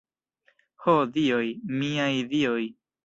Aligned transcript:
Ho 0.85 0.95
dioj, 1.17 1.43
miaj 1.83 2.11
dioj! 2.33 2.61